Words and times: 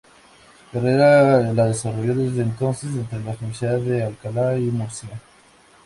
Su 0.71 0.79
carrera 0.79 1.53
la 1.53 1.67
desarrolló 1.67 2.15
desde 2.15 2.41
entonces 2.41 2.89
entre 2.89 3.23
las 3.23 3.37
universidades 3.39 3.85
de 3.85 4.03
Alcalá 4.03 4.57
y 4.57 4.63
Murcia. 4.63 5.11